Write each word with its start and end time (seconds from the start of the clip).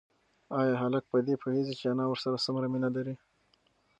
ایا 0.59 0.75
هلک 0.83 1.03
په 1.11 1.17
دې 1.27 1.35
پوهېږي 1.41 1.73
چې 1.79 1.85
انا 1.91 2.05
ورسره 2.07 2.43
څومره 2.45 2.65
مینه 2.73 2.89
لري؟ 2.95 3.15